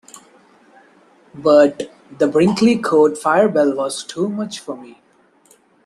[1.35, 4.99] But the Brinkley Court fire bell was too much for me.